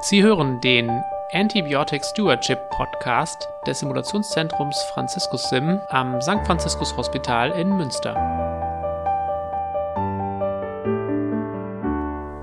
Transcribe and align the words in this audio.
Sie 0.00 0.22
hören 0.22 0.60
den 0.60 1.02
Antibiotic 1.32 2.04
Stewardship 2.04 2.70
Podcast 2.70 3.48
des 3.66 3.80
Simulationszentrums 3.80 4.80
Franziskus 4.94 5.48
Sim 5.50 5.80
am 5.88 6.22
St. 6.22 6.46
Franziskus 6.46 6.96
Hospital 6.96 7.50
in 7.58 7.76
Münster. 7.76 8.14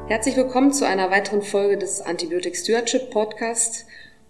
Herzlich 0.07 0.35
willkommen 0.35 0.73
zu 0.73 0.85
einer 0.85 1.09
weiteren 1.11 1.41
Folge 1.41 1.77
des 1.77 2.01
Antibiotic 2.01 2.57
Stewardship 2.57 3.09
Podcast. 3.09 3.85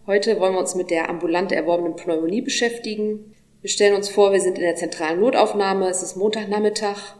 Heute 0.05 0.39
wollen 0.39 0.54
wir 0.54 0.60
uns 0.60 0.76
mit 0.76 0.92
der 0.92 1.10
ambulant 1.10 1.52
erworbenen 1.52 1.96
Pneumonie 1.96 2.42
beschäftigen. 2.42 3.34
Wir 3.62 3.71
stellen 3.71 3.96
uns 3.96 4.07
vor, 4.07 4.34
wir 4.34 4.39
sind 4.39 4.60
in 4.60 4.66
der 4.66 4.76
zentralen 4.76 5.20
Notaufnahme. 5.20 5.89
Es 5.89 6.04
ist 6.04 6.16
Montagnachmittag. 6.16 7.16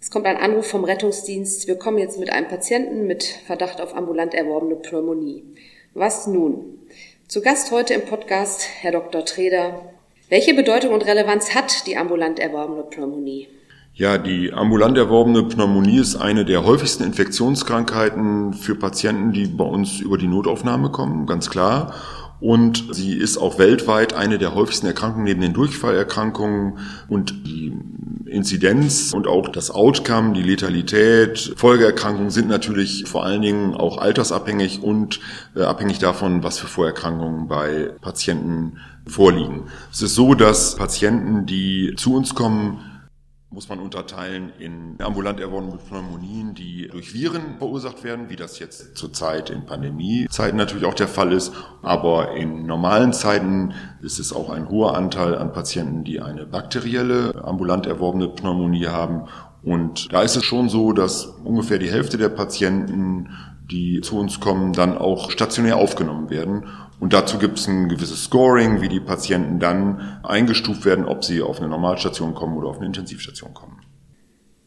Es 0.00 0.10
kommt 0.10 0.26
ein 0.26 0.36
Anruf 0.36 0.66
vom 0.66 0.84
Rettungsdienst. 0.84 1.66
Wir 1.66 1.76
kommen 1.76 1.98
jetzt 1.98 2.18
mit 2.18 2.30
einem 2.30 2.48
Patienten 2.48 3.06
mit 3.06 3.24
Verdacht 3.46 3.80
auf 3.80 3.96
ambulant 3.96 4.34
erworbene 4.34 4.76
Pneumonie. 4.76 5.42
Was 5.94 6.26
nun? 6.26 6.78
Zu 7.26 7.40
Gast 7.40 7.70
heute 7.72 7.94
im 7.94 8.04
Podcast 8.04 8.68
Herr 8.80 8.92
Dr. 8.92 9.24
Treder. 9.24 9.80
Welche 10.28 10.54
Bedeutung 10.54 10.92
und 10.92 11.06
Relevanz 11.06 11.54
hat 11.54 11.86
die 11.86 11.96
ambulant 11.96 12.38
erworbene 12.38 12.82
Pneumonie? 12.82 13.48
Ja, 13.94 14.18
die 14.18 14.52
ambulant 14.52 14.98
erworbene 14.98 15.44
Pneumonie 15.44 15.98
ist 15.98 16.16
eine 16.16 16.44
der 16.44 16.66
häufigsten 16.66 17.02
Infektionskrankheiten 17.02 18.52
für 18.52 18.74
Patienten, 18.74 19.32
die 19.32 19.46
bei 19.46 19.64
uns 19.64 20.00
über 20.00 20.18
die 20.18 20.26
Notaufnahme 20.26 20.90
kommen, 20.90 21.26
ganz 21.26 21.48
klar. 21.48 21.94
Und 22.40 22.84
sie 22.90 23.14
ist 23.14 23.38
auch 23.38 23.58
weltweit 23.58 24.12
eine 24.12 24.38
der 24.38 24.54
häufigsten 24.54 24.86
Erkrankungen 24.86 25.24
neben 25.24 25.40
den 25.40 25.54
Durchfallerkrankungen 25.54 26.78
und 27.08 27.46
die 27.46 27.72
Inzidenz 28.26 29.12
und 29.14 29.26
auch 29.26 29.48
das 29.48 29.70
Outcome, 29.70 30.34
die 30.34 30.42
Letalität, 30.42 31.54
Folgeerkrankungen 31.56 32.30
sind 32.30 32.48
natürlich 32.48 33.04
vor 33.06 33.24
allen 33.24 33.40
Dingen 33.40 33.74
auch 33.74 33.98
altersabhängig 33.98 34.82
und 34.82 35.20
äh, 35.54 35.62
abhängig 35.62 35.98
davon, 35.98 36.42
was 36.42 36.58
für 36.58 36.66
Vorerkrankungen 36.66 37.48
bei 37.48 37.92
Patienten 38.00 38.78
vorliegen. 39.06 39.62
Es 39.92 40.02
ist 40.02 40.14
so, 40.14 40.34
dass 40.34 40.76
Patienten, 40.76 41.46
die 41.46 41.94
zu 41.96 42.14
uns 42.14 42.34
kommen, 42.34 42.80
muss 43.56 43.70
man 43.70 43.78
unterteilen 43.78 44.52
in 44.58 44.96
ambulant 44.98 45.40
erworbene 45.40 45.78
Pneumonien, 45.78 46.52
die 46.52 46.88
durch 46.88 47.14
Viren 47.14 47.56
verursacht 47.56 48.04
werden, 48.04 48.28
wie 48.28 48.36
das 48.36 48.58
jetzt 48.58 48.98
zurzeit 48.98 49.48
in 49.48 49.64
Pandemiezeiten 49.64 50.58
natürlich 50.58 50.84
auch 50.84 50.92
der 50.92 51.08
Fall 51.08 51.32
ist. 51.32 51.54
Aber 51.80 52.36
in 52.36 52.66
normalen 52.66 53.14
Zeiten 53.14 53.72
ist 54.02 54.18
es 54.18 54.34
auch 54.34 54.50
ein 54.50 54.68
hoher 54.68 54.94
Anteil 54.94 55.38
an 55.38 55.54
Patienten, 55.54 56.04
die 56.04 56.20
eine 56.20 56.44
bakterielle 56.44 57.42
ambulant 57.42 57.86
erworbene 57.86 58.28
Pneumonie 58.28 58.88
haben. 58.88 59.22
Und 59.62 60.12
da 60.12 60.20
ist 60.20 60.36
es 60.36 60.44
schon 60.44 60.68
so, 60.68 60.92
dass 60.92 61.24
ungefähr 61.24 61.78
die 61.78 61.90
Hälfte 61.90 62.18
der 62.18 62.28
Patienten 62.28 63.30
die 63.70 64.00
zu 64.00 64.18
uns 64.18 64.38
kommen, 64.38 64.72
dann 64.72 64.96
auch 64.96 65.30
stationär 65.30 65.76
aufgenommen 65.76 66.30
werden. 66.30 66.66
Und 66.98 67.12
dazu 67.12 67.38
gibt 67.38 67.58
es 67.58 67.66
ein 67.66 67.88
gewisses 67.88 68.24
Scoring, 68.24 68.80
wie 68.80 68.88
die 68.88 69.00
Patienten 69.00 69.58
dann 69.58 70.20
eingestuft 70.22 70.84
werden, 70.84 71.04
ob 71.04 71.24
sie 71.24 71.42
auf 71.42 71.58
eine 71.58 71.68
Normalstation 71.68 72.34
kommen 72.34 72.56
oder 72.56 72.68
auf 72.68 72.78
eine 72.78 72.86
Intensivstation 72.86 73.52
kommen. 73.52 73.82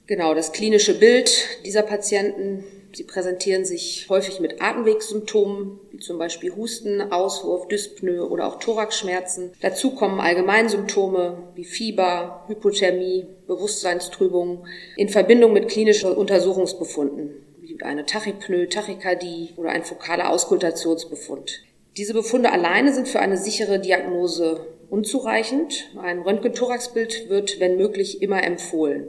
Genau, 0.06 0.34
das 0.34 0.52
klinische 0.52 0.98
Bild 0.98 1.32
dieser 1.66 1.84
Patienten. 1.84 2.64
Sie 2.94 3.04
präsentieren 3.04 3.66
sich 3.66 4.08
häufig 4.10 4.40
mit 4.40 4.62
Atemwegssymptomen, 4.62 5.80
wie 5.92 6.00
zum 6.00 6.18
Beispiel 6.18 6.56
Husten, 6.56 7.12
Auswurf, 7.12 7.68
Dyspnoe 7.68 8.28
oder 8.28 8.48
auch 8.48 8.58
Thoraxschmerzen. 8.58 9.52
Dazu 9.62 9.92
kommen 9.92 10.20
Allgemeinsymptome 10.20 11.38
wie 11.54 11.64
Fieber, 11.64 12.44
Hypothermie, 12.48 13.28
Bewusstseinstrübung 13.46 14.66
in 14.98 15.10
Verbindung 15.10 15.54
mit 15.54 15.70
klinischen 15.70 16.12
Untersuchungsbefunden 16.12 17.46
wie 17.62 17.80
eine 17.84 18.08
Tachypnoe, 18.08 18.68
Tachykardie 18.68 19.54
oder 19.56 19.70
ein 19.70 19.84
fokaler 19.84 20.32
Auskultationsbefund. 20.32 21.62
Diese 21.98 22.14
Befunde 22.14 22.52
alleine 22.52 22.94
sind 22.94 23.08
für 23.08 23.20
eine 23.20 23.38
sichere 23.38 23.80
Diagnose 23.80 24.66
unzureichend. 24.90 25.90
Ein 26.02 26.20
Röntgenthoraxbild 26.20 27.30
wird, 27.30 27.60
wenn 27.60 27.78
möglich, 27.78 28.22
immer 28.22 28.44
empfohlen. 28.44 29.08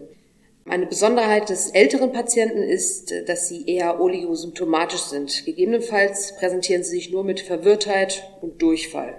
Eine 0.66 0.86
Besonderheit 0.86 1.48
des 1.48 1.70
älteren 1.70 2.12
Patienten 2.12 2.62
ist, 2.62 3.12
dass 3.26 3.48
sie 3.48 3.66
eher 3.66 4.00
oligosymptomatisch 4.00 5.00
sind. 5.02 5.44
Gegebenenfalls 5.44 6.36
präsentieren 6.36 6.84
sie 6.84 6.90
sich 6.90 7.10
nur 7.10 7.24
mit 7.24 7.40
Verwirrtheit 7.40 8.22
und 8.40 8.60
Durchfall. 8.62 9.14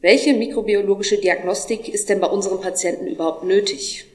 Welche 0.00 0.32
mikrobiologische 0.34 1.18
Diagnostik 1.18 1.88
ist 1.92 2.08
denn 2.08 2.20
bei 2.20 2.28
unseren 2.28 2.60
Patienten 2.60 3.06
überhaupt 3.06 3.44
nötig? 3.44 4.06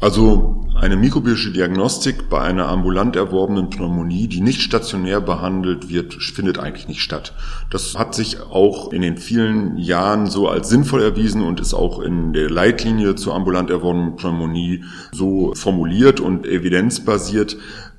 Also 0.00 0.57
eine 0.80 0.96
mikrobiologische 0.96 1.50
Diagnostik 1.50 2.28
bei 2.28 2.40
einer 2.40 2.68
ambulant 2.68 3.16
erworbenen 3.16 3.68
Pneumonie, 3.68 4.28
die 4.28 4.40
nicht 4.40 4.62
stationär 4.62 5.20
behandelt 5.20 5.88
wird, 5.88 6.14
findet 6.14 6.58
eigentlich 6.58 6.86
nicht 6.86 7.02
statt. 7.02 7.34
Das 7.70 7.98
hat 7.98 8.14
sich 8.14 8.40
auch 8.40 8.92
in 8.92 9.02
den 9.02 9.16
vielen 9.18 9.76
Jahren 9.76 10.26
so 10.26 10.48
als 10.48 10.68
sinnvoll 10.68 11.02
erwiesen 11.02 11.42
und 11.42 11.58
ist 11.58 11.74
auch 11.74 12.00
in 12.00 12.32
der 12.32 12.48
Leitlinie 12.48 13.16
zur 13.16 13.34
ambulant 13.34 13.70
erworbenen 13.70 14.16
Pneumonie 14.16 14.84
so 15.10 15.52
formuliert 15.54 16.20
und 16.20 16.46
evidenzbasiert. 16.46 17.56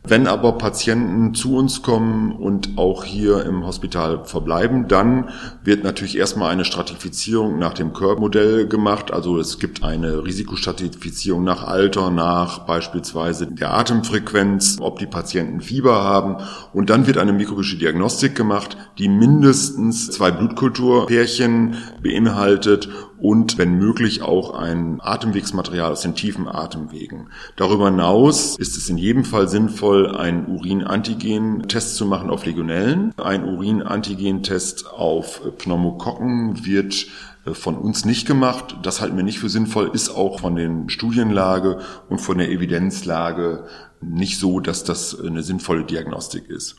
Wenn 0.09 0.25
aber 0.25 0.53
Patienten 0.53 1.35
zu 1.35 1.55
uns 1.55 1.83
kommen 1.83 2.31
und 2.31 2.77
auch 2.77 3.03
hier 3.03 3.45
im 3.45 3.63
Hospital 3.63 4.25
verbleiben, 4.25 4.87
dann 4.87 5.29
wird 5.63 5.83
natürlich 5.83 6.17
erstmal 6.17 6.51
eine 6.51 6.65
Stratifizierung 6.65 7.59
nach 7.59 7.73
dem 7.73 7.93
Körpermodell 7.93 8.67
gemacht. 8.67 9.11
Also 9.11 9.37
es 9.37 9.59
gibt 9.59 9.83
eine 9.83 10.25
Risikostratifizierung 10.25 11.43
nach 11.43 11.63
Alter, 11.63 12.09
nach 12.09 12.65
beispielsweise 12.65 13.45
der 13.45 13.71
Atemfrequenz, 13.75 14.77
ob 14.79 14.97
die 14.97 15.05
Patienten 15.05 15.61
Fieber 15.61 16.03
haben. 16.03 16.37
Und 16.73 16.89
dann 16.89 17.05
wird 17.05 17.19
eine 17.19 17.31
mikrobiologische 17.31 17.77
Diagnostik 17.77 18.35
gemacht, 18.35 18.77
die 18.97 19.09
mindestens 19.09 20.11
zwei 20.11 20.31
Blutkulturpärchen 20.31 21.75
beinhaltet 22.01 22.89
und 23.21 23.57
wenn 23.57 23.73
möglich 23.73 24.21
auch 24.21 24.53
ein 24.53 24.99
Atemwegsmaterial 25.01 25.91
aus 25.91 26.01
den 26.01 26.15
tiefen 26.15 26.47
Atemwegen. 26.47 27.29
Darüber 27.55 27.85
hinaus 27.85 28.57
ist 28.57 28.77
es 28.77 28.89
in 28.89 28.97
jedem 28.97 29.25
Fall 29.25 29.47
sinnvoll, 29.47 30.15
einen 30.15 30.47
Urinantigen-Test 30.47 31.95
zu 31.95 32.05
machen 32.05 32.29
auf 32.29 32.45
Legionellen. 32.45 33.13
Ein 33.17 33.43
Urinantigen-Test 33.45 34.89
auf 34.91 35.41
Pneumokokken 35.57 36.65
wird 36.65 37.07
äh, 37.45 37.53
von 37.53 37.77
uns 37.77 38.05
nicht 38.05 38.27
gemacht. 38.27 38.77
Das 38.83 39.01
halten 39.01 39.17
wir 39.17 39.23
nicht 39.23 39.39
für 39.39 39.49
sinnvoll, 39.49 39.91
ist 39.93 40.09
auch 40.09 40.39
von 40.39 40.55
den 40.55 40.89
Studienlage 40.89 41.79
und 42.09 42.19
von 42.19 42.37
der 42.37 42.49
Evidenzlage 42.49 43.65
nicht 44.01 44.39
so, 44.39 44.59
dass 44.59 44.83
das 44.83 45.19
eine 45.19 45.43
sinnvolle 45.43 45.83
Diagnostik 45.83 46.49
ist. 46.49 46.77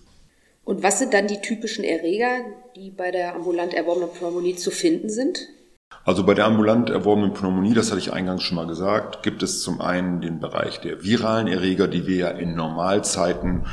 Und 0.64 0.82
was 0.82 0.98
sind 0.98 1.14
dann 1.14 1.26
die 1.26 1.40
typischen 1.40 1.84
Erreger, 1.84 2.44
die 2.76 2.90
bei 2.90 3.10
der 3.10 3.34
ambulant 3.34 3.74
erworbenen 3.74 4.10
Pneumonie 4.10 4.56
zu 4.56 4.70
finden 4.70 5.10
sind? 5.10 5.48
Also 6.04 6.24
bei 6.24 6.34
der 6.34 6.46
ambulant 6.46 6.88
erworbenen 6.88 7.34
Pneumonie, 7.34 7.74
das 7.74 7.90
hatte 7.90 8.00
ich 8.00 8.12
eingangs 8.12 8.42
schon 8.42 8.56
mal 8.56 8.66
gesagt, 8.66 9.22
gibt 9.22 9.42
es 9.42 9.62
zum 9.62 9.80
einen 9.80 10.20
den 10.20 10.40
Bereich 10.40 10.80
der 10.80 11.02
viralen 11.02 11.46
Erreger, 11.46 11.88
die 11.88 12.06
wir 12.06 12.16
ja 12.16 12.28
in 12.28 12.54
Normalzeiten 12.54 13.66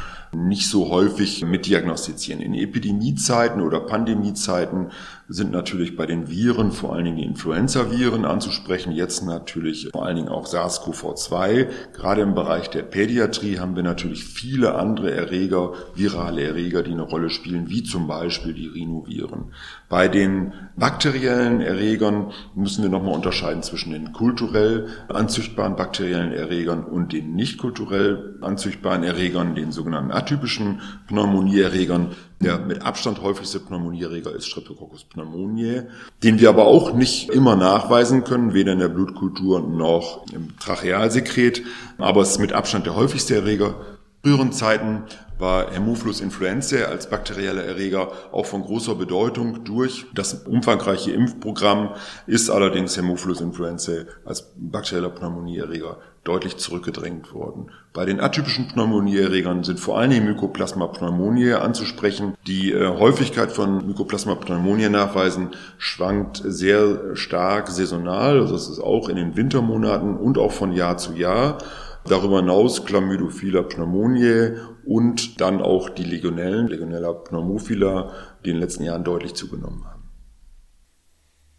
nicht 0.46 0.70
so 0.70 0.90
häufig 0.90 1.44
mitdiagnostizieren. 1.44 2.42
In 2.42 2.54
Epidemiezeiten 2.54 3.62
oder 3.62 3.80
Pandemiezeiten 3.80 4.92
sind 5.30 5.52
natürlich 5.52 5.98
bei 5.98 6.06
den 6.06 6.30
Viren 6.30 6.72
vor 6.72 6.94
allen 6.94 7.06
Dingen 7.06 7.18
die 7.18 7.26
Influenza-Viren 7.26 8.24
anzusprechen, 8.24 8.94
jetzt 8.94 9.26
natürlich 9.26 9.90
vor 9.92 10.06
allen 10.06 10.16
Dingen 10.16 10.30
auch 10.30 10.48
SARS-CoV-2. 10.48 11.68
Gerade 11.94 12.22
im 12.22 12.34
Bereich 12.34 12.70
der 12.70 12.84
Pädiatrie 12.84 13.60
haben 13.60 13.76
wir 13.76 13.84
natürlich 13.84 14.24
viele 14.24 14.76
andere 14.76 15.12
Erreger, 15.12 15.74
virale 15.96 16.44
Erreger, 16.44 16.84
die 16.84 16.92
eine 16.92 17.02
Rolle 17.02 17.30
spielen, 17.30 17.70
wie 17.70 17.84
zum 17.84 18.08
Beispiel 18.08 18.54
die 18.54 18.68
Rhinoviren. 18.68 19.52
Bei 19.90 20.08
den 20.08 20.54
bakteriellen 20.78 21.60
Erregern 21.60 22.32
müssen 22.56 22.84
wir 22.84 22.90
nochmal 22.90 23.16
unterscheiden 23.16 23.64
zwischen 23.64 23.92
den 23.92 24.14
kulturell 24.14 24.88
anzüchtbaren 25.10 25.76
bakteriellen 25.76 26.32
Erregern 26.32 26.86
und 26.86 27.12
den 27.12 27.36
nicht 27.36 27.58
kulturell 27.58 28.36
anzüchtbaren 28.42 29.04
Erregern, 29.04 29.56
den 29.56 29.72
sogenannten 29.72 30.12
atypischen 30.28 30.82
Pneumonieerregern. 31.08 32.16
Der 32.40 32.60
mit 32.60 32.84
Abstand 32.84 33.22
häufigste 33.22 33.60
Pneumonieerreger 33.60 34.32
ist 34.36 34.46
Streptococcus 34.46 35.06
pneumoniae, 35.06 35.88
den 36.22 36.40
wir 36.40 36.50
aber 36.50 36.68
auch 36.68 36.94
nicht 36.94 37.30
immer 37.30 37.56
nachweisen 37.56 38.24
können, 38.24 38.54
weder 38.54 38.74
in 38.74 38.80
der 38.80 38.90
Blutkultur 38.90 39.62
noch 39.62 40.26
im 40.32 40.56
Trachealsekret. 40.60 41.64
Aber 41.98 42.22
es 42.22 42.32
ist 42.32 42.40
mit 42.40 42.54
Abstand 42.54 42.86
der 42.86 42.96
häufigste 42.96 43.36
Erreger. 43.36 43.76
Früheren 44.24 44.52
Zeiten 44.52 45.04
war 45.40 45.72
Hämophilus 45.72 46.22
influenzae 46.22 46.88
als 46.88 47.10
bakterieller 47.10 47.64
Erreger 47.64 48.12
auch 48.32 48.46
von 48.46 48.62
großer 48.64 48.96
Bedeutung. 48.96 49.64
Durch 49.64 50.06
das 50.14 50.34
umfangreiche 50.46 51.12
Impfprogramm 51.12 51.92
ist 52.26 52.50
allerdings 52.50 52.98
Hämophilus 52.98 53.42
influenzae 53.42 54.08
als 54.26 54.52
bakterieller 54.56 55.10
Pneumonieerreger 55.10 55.98
deutlich 56.28 56.58
zurückgedrängt 56.58 57.34
worden. 57.34 57.72
Bei 57.94 58.06
den 58.06 58.20
atypischen 58.20 58.68
Pneumonieerregern 58.68 59.64
sind 59.64 59.80
vor 59.80 59.98
allen 59.98 60.10
Dingen 60.10 60.26
Mycoplasma 60.26 60.88
pneumoniae 60.88 61.62
anzusprechen. 61.62 62.36
Die 62.46 62.74
äh, 62.74 62.88
Häufigkeit 62.88 63.52
von 63.52 63.88
Mycoplasma 63.88 64.36
pneumoniae 64.36 64.90
nachweisen 64.90 65.52
schwankt 65.78 66.42
sehr 66.44 67.16
stark 67.16 67.70
saisonal, 67.70 68.42
also 68.42 68.56
es 68.56 68.68
ist 68.68 68.80
auch 68.80 69.08
in 69.08 69.16
den 69.16 69.38
Wintermonaten 69.38 70.18
und 70.18 70.38
auch 70.38 70.52
von 70.52 70.74
Jahr 70.74 70.98
zu 70.98 71.14
Jahr. 71.14 71.60
Darüber 72.10 72.38
hinaus 72.38 72.86
Chlamydophila 72.86 73.64
pneumoniae 73.64 74.60
und 74.86 75.42
dann 75.42 75.62
auch 75.62 75.90
die 75.90 76.04
Legionellen, 76.04 76.68
Legionella 76.68 77.12
pneumophila, 77.12 78.14
die 78.46 78.52
in 78.52 78.56
den 78.56 78.62
letzten 78.62 78.84
Jahren 78.84 79.04
deutlich 79.04 79.34
zugenommen 79.34 79.84
haben. 79.86 80.04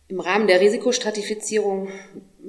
Im 0.09 0.21
Rahmen 0.21 0.47
der 0.47 0.61
Risikostratifizierung 0.61 1.89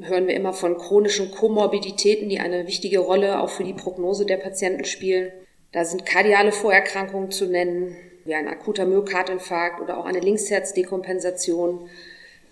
hören 0.01 0.27
wir 0.27 0.35
immer 0.35 0.53
von 0.53 0.77
chronischen 0.77 1.29
Komorbiditäten, 1.29 2.29
die 2.29 2.39
eine 2.39 2.67
wichtige 2.67 2.99
Rolle 2.99 3.41
auch 3.41 3.49
für 3.49 3.65
die 3.65 3.73
Prognose 3.73 4.25
der 4.25 4.37
Patienten 4.37 4.85
spielen. 4.85 5.33
Da 5.73 5.83
sind 5.83 6.05
kardiale 6.05 6.53
Vorerkrankungen 6.53 7.31
zu 7.31 7.47
nennen, 7.47 7.97
wie 8.23 8.33
ein 8.33 8.47
akuter 8.47 8.85
Myokardinfarkt 8.85 9.81
oder 9.81 9.97
auch 9.97 10.05
eine 10.05 10.21
Linksherzdekompensation, 10.21 11.89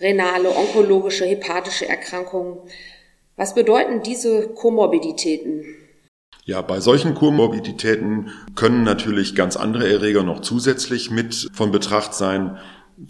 renale, 0.02 0.50
onkologische, 0.50 1.26
hepatische 1.26 1.88
Erkrankungen. 1.88 2.58
Was 3.38 3.54
bedeuten 3.54 4.02
diese 4.02 4.48
Komorbiditäten? 4.50 5.64
Ja, 6.46 6.64
bei 6.64 6.80
solchen 6.80 7.14
Komorbiditäten 7.14 8.32
können 8.56 8.84
natürlich 8.84 9.36
ganz 9.36 9.56
andere 9.56 9.88
Erreger 9.88 10.24
noch 10.24 10.42
zusätzlich 10.42 11.12
mit 11.12 11.48
von 11.54 11.72
Betracht 11.72 12.16
sein. 12.16 12.58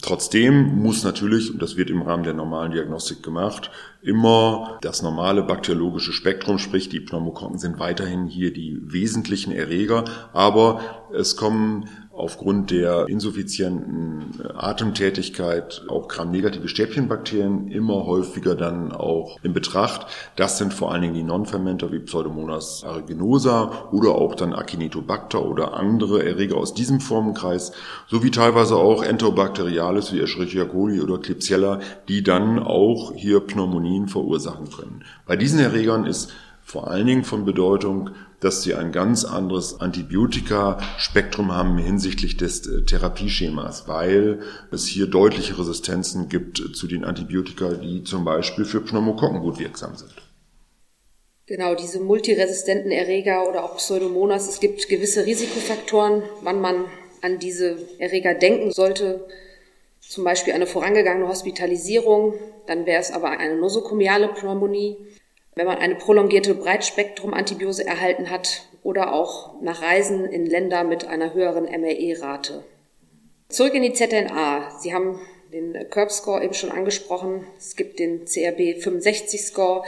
Trotzdem 0.02 0.82
muss 0.82 1.02
natürlich, 1.02 1.50
und 1.50 1.62
das 1.62 1.78
wird 1.78 1.88
im 1.88 2.02
Rahmen 2.02 2.24
der 2.24 2.34
normalen 2.34 2.72
Diagnostik 2.72 3.22
gemacht, 3.22 3.70
immer 4.02 4.78
das 4.82 5.00
normale 5.00 5.42
bakteriologische 5.42 6.12
Spektrum, 6.12 6.58
sprich 6.58 6.90
die 6.90 7.00
Pneumokokken 7.00 7.58
sind 7.58 7.78
weiterhin 7.78 8.26
hier 8.26 8.52
die 8.52 8.78
wesentlichen 8.82 9.50
Erreger, 9.50 10.04
aber 10.34 11.08
es 11.14 11.36
kommen 11.36 11.88
aufgrund 12.18 12.70
der 12.70 13.06
insuffizienten 13.08 14.40
äh, 14.42 14.52
Atemtätigkeit 14.54 15.82
auch 15.88 16.08
gramnegative 16.08 16.68
Stäbchenbakterien 16.68 17.68
immer 17.68 18.06
häufiger 18.06 18.54
dann 18.54 18.92
auch 18.92 19.38
in 19.42 19.52
Betracht. 19.52 20.06
Das 20.36 20.58
sind 20.58 20.74
vor 20.74 20.92
allen 20.92 21.02
Dingen 21.02 21.14
die 21.14 21.22
Non-Fermenter 21.22 21.92
wie 21.92 22.00
Pseudomonas 22.00 22.84
aeruginosa 22.84 23.88
oder 23.92 24.10
auch 24.12 24.34
dann 24.34 24.52
Acinetobacter 24.52 25.44
oder 25.44 25.74
andere 25.74 26.24
Erreger 26.24 26.56
aus 26.56 26.74
diesem 26.74 27.00
Formenkreis, 27.00 27.72
sowie 28.08 28.30
teilweise 28.30 28.76
auch 28.76 29.02
Enterobacterialis 29.02 30.12
wie 30.12 30.20
Escherichia 30.20 30.64
coli 30.64 31.00
oder 31.00 31.18
Klebsiella, 31.18 31.80
die 32.08 32.22
dann 32.22 32.58
auch 32.58 33.12
hier 33.14 33.40
Pneumonien 33.40 34.08
verursachen 34.08 34.70
können. 34.70 35.04
Bei 35.26 35.36
diesen 35.36 35.60
Erregern 35.60 36.04
ist 36.04 36.32
vor 36.62 36.90
allen 36.90 37.06
Dingen 37.06 37.24
von 37.24 37.46
Bedeutung, 37.46 38.10
dass 38.40 38.62
sie 38.62 38.74
ein 38.74 38.92
ganz 38.92 39.24
anderes 39.24 39.80
Antibiotika-Spektrum 39.80 41.52
haben 41.52 41.76
hinsichtlich 41.78 42.36
des 42.36 42.66
äh, 42.66 42.82
Therapieschemas, 42.82 43.88
weil 43.88 44.40
es 44.70 44.86
hier 44.86 45.06
deutliche 45.06 45.58
Resistenzen 45.58 46.28
gibt 46.28 46.58
zu 46.58 46.86
den 46.86 47.04
Antibiotika, 47.04 47.70
die 47.74 48.04
zum 48.04 48.24
Beispiel 48.24 48.64
für 48.64 48.80
Pneumokokken 48.80 49.40
gut 49.40 49.58
wirksam 49.58 49.96
sind. 49.96 50.14
Genau, 51.46 51.74
diese 51.74 52.00
multiresistenten 52.00 52.90
Erreger 52.90 53.48
oder 53.48 53.64
auch 53.64 53.78
Pseudomonas. 53.78 54.48
Es 54.48 54.60
gibt 54.60 54.86
gewisse 54.88 55.24
Risikofaktoren, 55.24 56.22
wann 56.42 56.60
man 56.60 56.84
an 57.22 57.38
diese 57.38 57.78
Erreger 57.98 58.34
denken 58.34 58.70
sollte. 58.70 59.26
Zum 60.00 60.24
Beispiel 60.24 60.52
eine 60.52 60.66
vorangegangene 60.66 61.26
Hospitalisierung, 61.26 62.34
dann 62.66 62.86
wäre 62.86 63.00
es 63.00 63.10
aber 63.10 63.30
eine 63.30 63.56
nosokomiale 63.56 64.28
Pneumonie 64.28 64.98
wenn 65.58 65.66
man 65.66 65.78
eine 65.78 65.96
prolongierte 65.96 66.54
Breitspektrum-Antibiose 66.54 67.84
erhalten 67.84 68.30
hat 68.30 68.68
oder 68.84 69.12
auch 69.12 69.60
nach 69.60 69.82
Reisen 69.82 70.24
in 70.24 70.46
Länder 70.46 70.84
mit 70.84 71.04
einer 71.04 71.34
höheren 71.34 71.64
MRE-Rate. 71.64 72.62
Zurück 73.48 73.74
in 73.74 73.82
die 73.82 73.92
ZNA. 73.92 74.78
Sie 74.78 74.94
haben 74.94 75.18
den 75.52 75.90
Curb-Score 75.90 76.44
eben 76.44 76.54
schon 76.54 76.70
angesprochen. 76.70 77.44
Es 77.58 77.74
gibt 77.74 77.98
den 77.98 78.24
CRB 78.24 78.78
65-Score. 78.80 79.84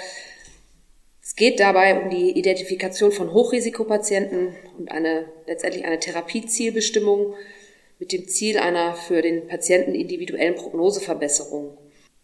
Es 1.23 1.37
geht 1.37 1.61
dabei 1.61 2.03
um 2.03 2.11
die 2.11 2.37
Identifikation 2.37 3.13
von 3.13 3.33
Hochrisikopatienten 3.33 4.57
und 4.77 4.91
eine, 4.91 5.27
letztendlich 5.47 5.85
eine 5.85 6.01
Therapiezielbestimmung 6.01 7.35
mit 8.01 8.11
dem 8.11 8.27
Ziel 8.27 8.59
einer 8.59 8.95
für 8.95 9.23
den 9.23 9.47
Patienten 9.47 9.95
individuellen 9.95 10.57
Prognoseverbesserung. 10.57 11.79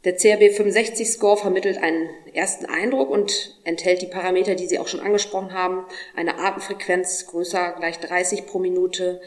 Der 0.07 0.15
CRB 0.15 0.55
65 0.55 1.09
Score 1.09 1.37
vermittelt 1.37 1.79
einen 1.79 2.09
ersten 2.33 2.67
Eindruck 2.67 3.11
und 3.11 3.59
enthält 3.65 4.03
die 4.03 4.07
Parameter, 4.07 4.55
die 4.55 4.69
Sie 4.69 4.79
auch 4.79 4.87
schon 4.87 5.01
angesprochen 5.01 5.53
haben. 5.53 5.85
Eine 6.15 6.39
Atemfrequenz 6.39 7.27
größer 7.27 7.75
gleich 7.77 7.99
30 7.99 8.47
pro 8.47 8.61
Minute, 8.61 9.21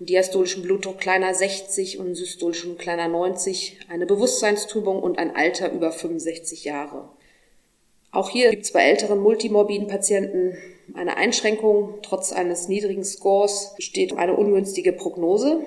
einen 0.00 0.06
diastolischen 0.06 0.64
Blutdruck 0.64 0.98
kleiner 0.98 1.32
60 1.32 2.00
und 2.00 2.06
einen 2.06 2.14
systolischen 2.16 2.76
kleiner 2.78 3.06
90, 3.06 3.78
eine 3.88 4.06
Bewusstseinstrübung 4.06 5.00
und 5.00 5.20
ein 5.20 5.36
Alter 5.36 5.70
über 5.70 5.92
65 5.92 6.64
Jahre. 6.64 7.10
Auch 8.10 8.28
hier 8.28 8.50
gibt 8.50 8.64
es 8.64 8.72
bei 8.72 8.82
älteren 8.82 9.20
multimorbiden 9.20 9.86
Patienten 9.86 10.58
eine 10.94 11.16
Einschränkung. 11.16 12.00
Trotz 12.02 12.32
eines 12.32 12.66
niedrigen 12.66 13.04
Scores 13.04 13.74
besteht 13.76 14.18
eine 14.18 14.34
ungünstige 14.34 14.92
Prognose. 14.92 15.64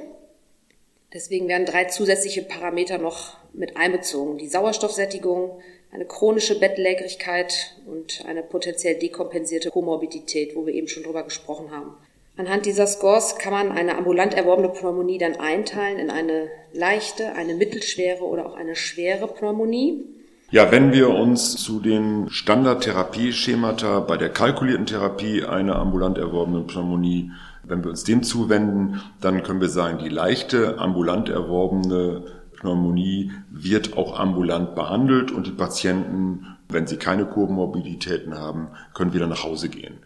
Deswegen 1.14 1.48
werden 1.48 1.66
drei 1.66 1.86
zusätzliche 1.86 2.42
Parameter 2.42 2.98
noch 2.98 3.38
mit 3.54 3.78
einbezogen. 3.78 4.38
Die 4.38 4.48
Sauerstoffsättigung, 4.48 5.62
eine 5.92 6.06
chronische 6.06 6.60
Bettlägerigkeit 6.60 7.76
und 7.86 8.26
eine 8.28 8.44
potenziell 8.44 8.96
dekompensierte 8.96 9.72
Komorbidität, 9.72 10.56
wo 10.56 10.66
wir 10.66 10.74
eben 10.74 10.88
schon 10.88 11.04
drüber 11.04 11.24
gesprochen 11.24 11.72
haben. 11.72 11.96
Anhand 12.36 12.66
dieser 12.68 12.86
Scores 12.86 13.38
kann 13.38 13.52
man 13.52 13.72
eine 13.72 13.98
ambulant 13.98 14.36
erworbene 14.36 14.70
Pneumonie 14.70 15.18
dann 15.18 15.38
einteilen 15.38 15.98
in 15.98 16.12
eine 16.12 16.50
leichte, 16.72 17.34
eine 17.34 17.56
mittelschwere 17.56 18.24
oder 18.24 18.46
auch 18.46 18.56
eine 18.56 18.76
schwere 18.76 19.28
Pneumonie. 19.28 20.04
Ja, 20.52 20.72
wenn 20.72 20.94
wir 20.94 21.10
uns 21.10 21.56
zu 21.56 21.80
den 21.80 22.30
Standardtherapieschemata 22.30 24.02
bei 24.02 24.18
der 24.18 24.30
kalkulierten 24.30 24.86
Therapie 24.86 25.44
einer 25.44 25.78
ambulant 25.78 26.18
erworbenen 26.18 26.68
Pneumonie 26.68 27.32
wenn 27.68 27.84
wir 27.84 27.90
uns 27.90 28.04
dem 28.04 28.24
zuwenden, 28.24 29.02
dann 29.22 29.44
können 29.44 29.62
wir 29.62 29.70
sagen, 29.70 30.00
die 30.00 30.10
leichte 30.10 30.80
ambulant 30.80 31.30
erworbene 31.30 32.24
Pneumonie 32.58 33.32
wird 33.50 33.98
auch 33.98 34.20
ambulant 34.20 34.76
behandelt 34.76 35.32
und 35.32 35.48
die 35.48 35.52
Patienten, 35.52 36.58
wenn 36.70 36.88
sie 36.88 36.98
keine 36.98 37.26
Komorbiditäten 37.26 38.38
haben, 38.38 38.70
können 38.94 39.14
wieder 39.14 39.28
nach 39.28 39.44
Hause 39.44 39.70
gehen. 39.70 40.00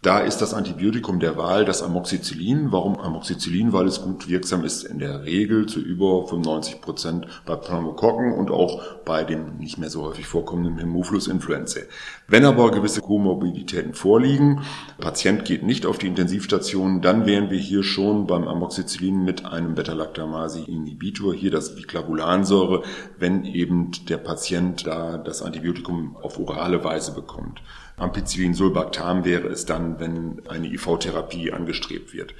Da 0.00 0.20
ist 0.20 0.38
das 0.38 0.54
Antibiotikum 0.54 1.18
der 1.18 1.36
Wahl 1.36 1.64
das 1.64 1.82
Amoxicillin. 1.82 2.70
Warum 2.70 3.00
Amoxicillin? 3.00 3.72
Weil 3.72 3.88
es 3.88 4.00
gut 4.00 4.28
wirksam 4.28 4.64
ist 4.64 4.84
in 4.84 5.00
der 5.00 5.24
Regel 5.24 5.66
zu 5.66 5.80
über 5.80 6.24
95 6.28 6.80
Prozent 6.80 7.26
bei 7.44 7.56
Pneumokokken 7.56 8.32
und 8.32 8.52
auch 8.52 8.80
bei 9.04 9.24
dem 9.24 9.56
nicht 9.56 9.76
mehr 9.76 9.90
so 9.90 10.04
häufig 10.04 10.28
vorkommenden 10.28 10.78
Hämophilus 10.78 11.26
influenzae. 11.26 11.82
Wenn 12.28 12.44
aber 12.44 12.70
gewisse 12.70 13.00
Komorbiditäten 13.00 13.92
vorliegen, 13.92 14.60
Patient 14.98 15.44
geht 15.44 15.64
nicht 15.64 15.84
auf 15.84 15.98
die 15.98 16.06
Intensivstation, 16.06 17.00
dann 17.00 17.26
wären 17.26 17.50
wir 17.50 17.58
hier 17.58 17.82
schon 17.82 18.28
beim 18.28 18.46
Amoxicillin 18.46 19.24
mit 19.24 19.46
einem 19.46 19.74
Beta-Lactamase-Inhibitor, 19.74 21.34
hier 21.34 21.50
das 21.50 21.74
Biclavulansäure, 21.74 22.84
wenn 23.18 23.44
eben 23.44 23.90
der 24.08 24.18
Patient 24.18 24.86
da 24.86 25.18
das 25.18 25.42
Antibiotikum 25.42 26.16
auf 26.22 26.38
orale 26.38 26.84
Weise 26.84 27.12
bekommt. 27.14 27.60
Ampicillin 27.98 28.54
Sulbactam 28.54 29.24
wäre 29.24 29.48
es 29.48 29.66
dann, 29.66 29.98
wenn 29.98 30.42
eine 30.48 30.68
IV-Therapie 30.68 31.52
angestrebt 31.52 32.12
wird. 32.14 32.34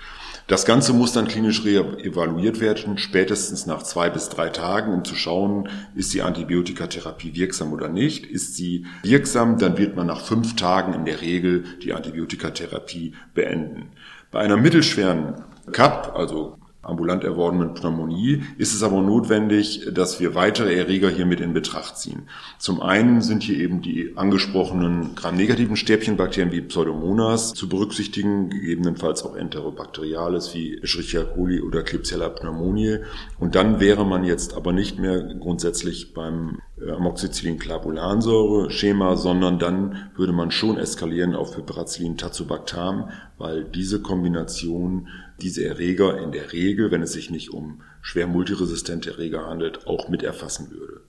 Das 0.46 0.64
Ganze 0.64 0.92
muss 0.94 1.12
dann 1.12 1.28
klinisch 1.28 1.64
evaluiert 1.66 2.60
werden, 2.60 2.96
spätestens 2.96 3.66
nach 3.66 3.82
zwei 3.82 4.08
bis 4.08 4.30
drei 4.30 4.48
Tagen, 4.48 4.94
um 4.94 5.04
zu 5.04 5.14
schauen, 5.14 5.68
ist 5.94 6.14
die 6.14 6.22
Antibiotikatherapie 6.22 7.34
wirksam 7.34 7.72
oder 7.72 7.88
nicht. 7.88 8.24
Ist 8.24 8.56
sie 8.56 8.86
wirksam, 9.02 9.58
dann 9.58 9.76
wird 9.76 9.94
man 9.94 10.06
nach 10.06 10.22
fünf 10.22 10.56
Tagen 10.56 10.94
in 10.94 11.04
der 11.04 11.20
Regel 11.20 11.64
die 11.82 11.92
Antibiotikatherapie 11.92 13.12
beenden. 13.34 13.90
Bei 14.30 14.40
einer 14.40 14.56
mittelschweren 14.56 15.44
CAP, 15.70 16.16
also 16.16 16.56
ambulant 16.88 17.24
erworbenen 17.24 17.74
Pneumonie 17.74 18.42
ist 18.56 18.74
es 18.74 18.82
aber 18.82 19.00
notwendig, 19.00 19.88
dass 19.92 20.20
wir 20.20 20.34
weitere 20.34 20.74
Erreger 20.74 21.10
hier 21.10 21.26
mit 21.26 21.40
in 21.40 21.52
Betracht 21.52 21.98
ziehen. 21.98 22.22
Zum 22.58 22.80
einen 22.80 23.20
sind 23.20 23.42
hier 23.42 23.58
eben 23.58 23.82
die 23.82 24.16
angesprochenen 24.16 25.14
gramnegativen 25.14 25.76
Stäbchenbakterien 25.76 26.52
wie 26.52 26.62
Pseudomonas 26.62 27.54
zu 27.54 27.68
berücksichtigen, 27.68 28.50
gegebenenfalls 28.50 29.22
auch 29.24 29.36
Enterobacteriales 29.36 30.54
wie 30.54 30.78
Escherichia 30.78 31.24
coli 31.24 31.60
oder 31.60 31.82
Klebsiella 31.82 32.30
pneumoniae. 32.30 33.02
Und 33.38 33.54
dann 33.54 33.80
wäre 33.80 34.04
man 34.04 34.24
jetzt 34.24 34.54
aber 34.54 34.72
nicht 34.72 34.98
mehr 34.98 35.20
grundsätzlich 35.38 36.14
beim 36.14 36.58
Amoxicillin-Clavulansäure-Schema, 36.86 39.16
sondern 39.16 39.58
dann 39.58 40.10
würde 40.16 40.32
man 40.32 40.50
schon 40.50 40.78
eskalieren 40.78 41.34
auf 41.34 41.56
Piperacillin-Tazobactam, 41.56 43.10
weil 43.38 43.64
diese 43.64 44.00
Kombination 44.00 45.08
diese 45.40 45.64
Erreger 45.64 46.18
in 46.18 46.32
der 46.32 46.52
Regel, 46.52 46.90
wenn 46.90 47.02
es 47.02 47.12
sich 47.12 47.30
nicht 47.30 47.50
um 47.50 47.80
schwer 48.02 48.26
multiresistente 48.26 49.10
Erreger 49.10 49.46
handelt, 49.46 49.86
auch 49.86 50.08
mit 50.08 50.22
erfassen 50.22 50.70
würde. 50.70 51.00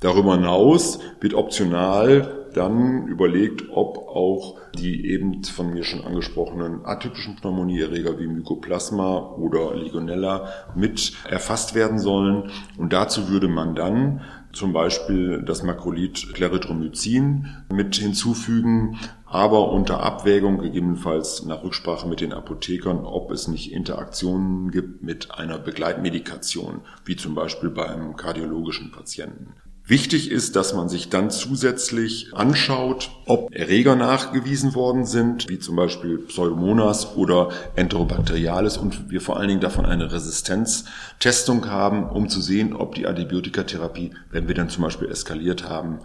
Darüber 0.00 0.34
hinaus 0.34 0.98
wird 1.20 1.34
optional 1.34 2.40
dann 2.54 3.06
überlegt, 3.06 3.64
ob 3.70 3.98
auch 3.98 4.58
die 4.74 5.06
eben 5.06 5.44
von 5.44 5.72
mir 5.72 5.84
schon 5.84 6.04
angesprochenen 6.04 6.84
atypischen 6.84 7.36
Pneumonieerreger 7.36 8.18
wie 8.18 8.26
Mycoplasma 8.26 9.34
oder 9.36 9.76
Legionella 9.76 10.48
mit 10.74 11.12
erfasst 11.28 11.74
werden 11.74 11.98
sollen. 11.98 12.50
Und 12.78 12.92
dazu 12.92 13.28
würde 13.28 13.48
man 13.48 13.74
dann 13.74 14.22
zum 14.52 14.72
Beispiel 14.72 15.42
das 15.42 15.62
Makrolid 15.62 16.34
Clarithromycin 16.34 17.46
mit 17.72 17.96
hinzufügen, 17.96 18.98
aber 19.24 19.70
unter 19.70 20.02
Abwägung 20.02 20.58
gegebenenfalls 20.58 21.44
nach 21.44 21.62
Rücksprache 21.62 22.08
mit 22.08 22.20
den 22.20 22.32
Apothekern, 22.32 23.04
ob 23.04 23.30
es 23.30 23.46
nicht 23.46 23.72
Interaktionen 23.72 24.70
gibt 24.70 25.02
mit 25.02 25.30
einer 25.30 25.58
Begleitmedikation, 25.58 26.80
wie 27.04 27.16
zum 27.16 27.34
Beispiel 27.34 27.70
beim 27.70 28.16
kardiologischen 28.16 28.90
Patienten. 28.90 29.54
Wichtig 29.90 30.30
ist, 30.30 30.54
dass 30.54 30.72
man 30.72 30.88
sich 30.88 31.08
dann 31.08 31.32
zusätzlich 31.32 32.32
anschaut, 32.32 33.10
ob 33.26 33.52
Erreger 33.52 33.96
nachgewiesen 33.96 34.76
worden 34.76 35.04
sind, 35.04 35.48
wie 35.48 35.58
zum 35.58 35.74
Beispiel 35.74 36.18
Pseudomonas 36.18 37.16
oder 37.16 37.48
Enterobacterialis 37.74 38.76
und 38.76 39.10
wir 39.10 39.20
vor 39.20 39.36
allen 39.36 39.48
Dingen 39.48 39.60
davon 39.60 39.86
eine 39.86 40.12
Resistenztestung 40.12 41.68
haben, 41.68 42.08
um 42.08 42.28
zu 42.28 42.40
sehen, 42.40 42.72
ob 42.72 42.94
die 42.94 43.08
Antibiotikatherapie, 43.08 44.12
wenn 44.30 44.46
wir 44.46 44.54
dann 44.54 44.68
zum 44.68 44.84
Beispiel 44.84 45.10
eskaliert 45.10 45.68
haben, 45.68 45.98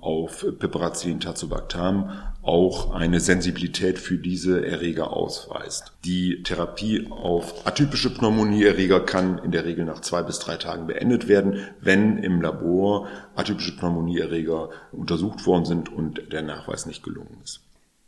auf 0.00 0.46
Piperazillin 0.58 1.20
tazobactam 1.20 2.10
auch 2.42 2.92
eine 2.94 3.20
Sensibilität 3.20 3.98
für 3.98 4.16
diese 4.16 4.64
Erreger 4.66 5.14
ausweist. 5.14 5.92
Die 6.04 6.42
Therapie 6.42 7.06
auf 7.10 7.66
atypische 7.66 8.14
Pneumonieerreger 8.14 9.00
kann 9.00 9.38
in 9.38 9.52
der 9.52 9.64
Regel 9.64 9.84
nach 9.84 10.00
zwei 10.00 10.22
bis 10.22 10.38
drei 10.38 10.56
Tagen 10.56 10.86
beendet 10.86 11.28
werden, 11.28 11.66
wenn 11.80 12.18
im 12.18 12.40
Labor 12.40 13.08
atypische 13.36 13.76
Pneumonieerreger 13.76 14.70
untersucht 14.92 15.46
worden 15.46 15.66
sind 15.66 15.92
und 15.92 16.32
der 16.32 16.42
Nachweis 16.42 16.86
nicht 16.86 17.02
gelungen 17.02 17.38
ist. 17.44 17.60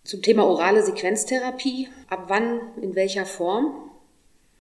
Zum 0.04 0.22
Thema 0.22 0.44
orale 0.44 0.82
Sequenztherapie. 0.82 1.88
Ab 2.08 2.24
wann, 2.28 2.60
in 2.80 2.94
welcher 2.96 3.26
Form? 3.26 3.91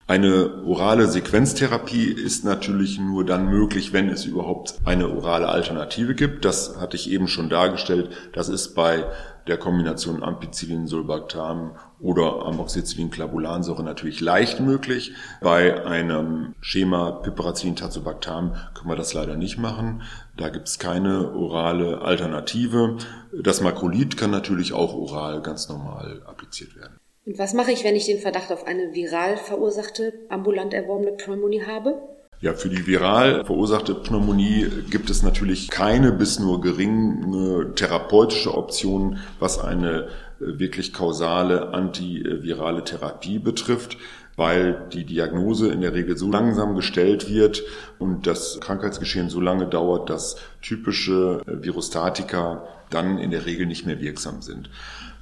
Eine 0.07 0.63
orale 0.67 1.09
Sequenztherapie 1.09 2.05
ist 2.13 2.45
natürlich 2.45 2.99
nur 2.99 3.25
dann 3.25 3.49
möglich, 3.49 3.95
wenn 3.95 4.11
es 4.11 4.27
überhaupt 4.27 4.75
eine 4.85 5.09
orale 5.09 5.49
Alternative 5.49 6.15
gibt. 6.15 6.45
Das 6.45 6.79
hatte 6.79 6.97
ich 6.97 7.11
eben 7.11 7.27
schon 7.27 7.49
dargestellt. 7.49 8.11
Das 8.35 8.51
ist 8.51 8.75
bei 8.75 9.07
der 9.47 9.57
Kombination 9.57 10.23
Ampicillin, 10.23 10.89
Sulbactam 10.89 11.77
oder 12.01 12.45
Amoxicillin, 12.45 13.11
Clavulansäure 13.11 13.83
natürlich 13.83 14.21
leicht 14.21 14.61
möglich. 14.61 15.15
Bei 15.41 15.87
einem 15.87 16.55
Schema 16.61 17.11
Piperacillin, 17.11 17.77
Tazobactam 17.77 18.57
können 18.75 18.91
wir 18.91 18.97
das 18.97 19.15
leider 19.15 19.37
nicht 19.37 19.57
machen. 19.57 20.03
Da 20.37 20.51
gibt 20.51 20.69
es 20.69 20.79
keine 20.79 21.33
orale 21.33 22.03
Alternative. 22.03 22.99
Das 23.33 23.63
Makrolid 23.63 24.19
kann 24.19 24.31
natürlich 24.31 24.75
auch 24.75 24.93
oral 24.93 25.41
ganz 25.41 25.71
normal 25.71 26.21
appliziert 26.27 26.77
werden. 26.77 26.99
Und 27.27 27.39
was 27.39 27.55
mache 27.55 27.73
ich, 27.73 27.85
wenn 27.85 27.97
ich 27.97 28.05
den 28.07 28.19
Verdacht 28.19 28.53
auf 28.53 28.67
eine 28.67 28.95
viral 28.95 29.37
verursachte, 29.37 30.13
ambulant 30.29 30.75
erworbene 30.75 31.13
Pneumonie 31.13 31.63
habe? 31.63 31.95
Ja, 32.41 32.53
für 32.53 32.69
die 32.69 32.87
viral 32.87 33.45
verursachte 33.47 33.95
Pneumonie 33.95 34.67
gibt 34.91 35.09
es 35.09 35.23
natürlich 35.23 35.71
keine 35.71 36.13
bis 36.13 36.39
nur 36.39 36.61
geringe 36.61 37.73
therapeutische 37.75 38.55
Option, 38.55 39.19
was 39.39 39.59
eine 39.59 40.09
äh, 40.41 40.59
wirklich 40.59 40.93
kausale 40.93 41.69
antivirale 41.73 42.85
Therapie 42.85 43.39
betrifft 43.39 43.97
weil 44.37 44.89
die 44.93 45.05
Diagnose 45.05 45.69
in 45.69 45.81
der 45.81 45.95
Regel 45.95 46.17
so 46.17 46.31
langsam 46.31 46.75
gestellt 46.75 47.29
wird 47.29 47.63
und 47.99 48.27
das 48.27 48.59
Krankheitsgeschehen 48.61 49.29
so 49.29 49.41
lange 49.41 49.67
dauert, 49.67 50.11
dass 50.11 50.37
typische 50.61 51.41
äh, 51.47 51.63
Virostatika 51.63 52.67
dann 52.91 53.19
in 53.19 53.31
der 53.31 53.47
Regel 53.47 53.67
nicht 53.67 53.87
mehr 53.87 54.01
wirksam 54.01 54.43
sind. 54.43 54.71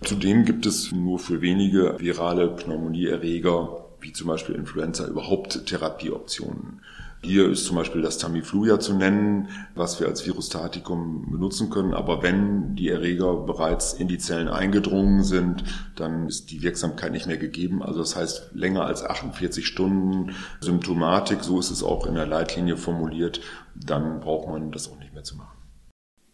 Zudem 0.05 0.45
gibt 0.45 0.67
es 0.67 0.91
nur 0.91 1.19
für 1.19 1.41
wenige 1.41 1.97
virale 1.99 2.49
Pneumonieerreger, 2.49 3.85
wie 4.01 4.13
zum 4.13 4.27
Beispiel 4.27 4.57
Influenza, 4.57 5.07
überhaupt 5.07 5.67
Therapieoptionen. 5.67 6.81
Hier 7.25 7.49
ist 7.49 7.67
zum 7.67 7.77
Beispiel 7.77 8.03
das 8.03 8.19
Tamiflu 8.19 8.77
zu 8.79 8.95
nennen, 8.95 9.49
was 9.77 10.01
wir 10.01 10.09
als 10.09 10.27
Virostatikum 10.27 11.31
benutzen 11.31 11.71
können. 11.71 11.95
Aber 11.95 12.21
wenn 12.25 12.75
die 12.75 12.89
Erreger 12.89 13.37
bereits 13.37 13.93
in 13.93 14.09
die 14.09 14.19
Zellen 14.19 14.49
eingedrungen 14.49 15.23
sind, 15.23 15.63
dann 15.95 16.27
ist 16.27 16.51
die 16.51 16.63
Wirksamkeit 16.63 17.13
nicht 17.13 17.29
mehr 17.29 17.37
gegeben. 17.37 17.81
Also 17.81 18.01
das 18.01 18.17
heißt, 18.17 18.51
länger 18.55 18.85
als 18.85 19.05
48 19.05 19.65
Stunden 19.65 20.35
Symptomatik, 20.61 21.45
so 21.45 21.61
ist 21.61 21.71
es 21.71 21.85
auch 21.85 22.07
in 22.07 22.17
der 22.17 22.27
Leitlinie 22.27 22.77
formuliert, 22.77 23.41
dann 23.77 24.19
braucht 24.19 24.49
man 24.49 24.73
das 24.73 24.91
auch 24.91 24.99
nicht 24.99 25.15
mehr 25.15 25.23
zu 25.23 25.37
machen. 25.37 25.52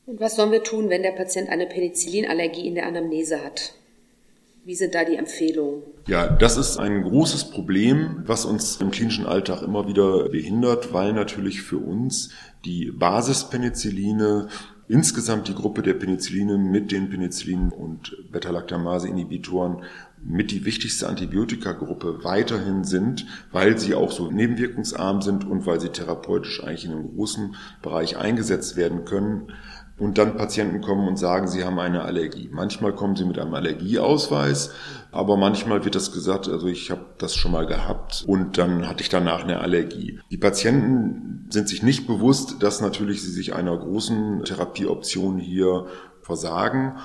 Und 0.09 0.21
was 0.21 0.37
sollen 0.37 0.53
wir 0.53 0.63
tun, 0.63 0.89
wenn 0.89 1.03
der 1.03 1.13
Patient 1.13 1.51
eine 1.51 1.67
Penicillinallergie 1.67 2.67
in 2.67 2.75
der 2.75 2.87
Anamnese 2.87 3.45
hat? 3.45 3.75
Wie 4.65 4.75
sind 4.75 4.95
da 4.95 5.05
die 5.05 5.17
Empfehlungen? 5.17 5.83
Ja, 6.07 6.29
das 6.29 6.57
ist 6.57 6.79
ein 6.79 7.03
großes 7.03 7.51
Problem, 7.51 8.23
was 8.25 8.47
uns 8.47 8.77
im 8.77 8.91
klinischen 8.91 9.27
Alltag 9.27 9.61
immer 9.61 9.87
wieder 9.87 10.31
behindert, 10.31 10.95
weil 10.95 11.13
natürlich 11.13 11.61
für 11.61 11.77
uns 11.77 12.31
die 12.65 12.91
Basispenicilline 12.91 14.49
insgesamt 14.89 15.49
die 15.49 15.55
Gruppe 15.55 15.83
der 15.83 15.93
Penicilline 15.93 16.57
mit 16.57 16.91
den 16.91 17.11
Penicillin- 17.11 17.71
und 17.71 18.17
Beta-Lactamase-Inhibitoren 18.33 19.83
mit 20.25 20.51
die 20.51 20.65
wichtigste 20.65 21.07
Antibiotikagruppe 21.07 22.25
weiterhin 22.25 22.85
sind, 22.85 23.27
weil 23.53 23.79
sie 23.79 23.95
auch 23.95 24.11
so 24.11 24.31
nebenwirkungsarm 24.31 25.21
sind 25.21 25.47
und 25.47 25.67
weil 25.67 25.81
sie 25.81 25.91
therapeutisch 25.91 26.65
eigentlich 26.65 26.87
in 26.87 26.93
einem 26.93 27.15
großen 27.15 27.57
Bereich 27.83 28.17
eingesetzt 28.17 28.77
werden 28.77 29.05
können 29.05 29.53
und 29.99 30.19
dann 30.19 30.37
Patienten 30.37 30.81
kommen 30.81 31.09
und 31.09 31.17
sagen, 31.17 31.49
sie 31.49 31.65
haben 31.65 31.79
eine 31.79 32.03
Allergie. 32.03 32.49
Manchmal 32.53 32.95
kommen 32.95 33.17
sie 33.17 33.25
mit 33.25 33.39
einem 33.39 33.55
Allergieausweis, 33.55 34.71
aber 35.11 35.37
manchmal 35.37 35.85
wird 35.85 35.95
das 35.95 36.13
gesagt, 36.13 36.49
also 36.49 36.67
ich 36.69 36.91
habe 36.91 37.05
das 37.19 37.35
schon 37.35 37.53
mal 37.53 37.67
gehabt 37.67 38.25
und 38.27 38.59
dann 38.59 38.89
hatte 38.89 39.03
ich 39.03 39.09
danach 39.09 39.43
eine 39.43 39.61
Allergie. 39.61 40.21
Die 40.31 40.37
Patienten 40.37 41.47
sind 41.51 41.69
sich 41.69 41.83
nicht 41.83 42.07
bewusst, 42.07 42.63
dass 42.63 42.81
natürlich 42.81 43.23
sie 43.23 43.31
sich 43.31 43.55
einer 43.55 43.77
großen 43.77 44.45
Therapieoption 44.45 45.39
hier 45.39 45.87
versagen 46.23 46.97